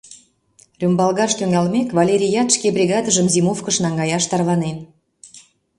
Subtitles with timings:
[0.79, 4.77] Рӱмбалгаш тӱҥалмек, Валерият шке бригадыжым зимовкыш наҥгаяш тарванен.